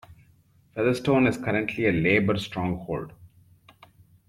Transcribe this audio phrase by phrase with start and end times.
[0.73, 3.13] Featherstone is currently a Labour stronghold.